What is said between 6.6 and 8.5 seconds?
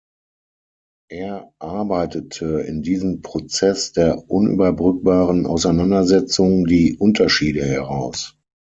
die Unterschiede heraus.